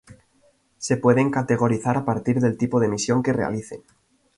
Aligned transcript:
Se 0.79 0.97
pueden 0.97 1.29
categorizar 1.29 1.95
a 1.95 2.05
partir 2.05 2.39
del 2.39 2.57
tipo 2.57 2.79
de 2.79 2.87
misión 2.87 3.21
que 3.21 3.33
realicen. 3.33 3.83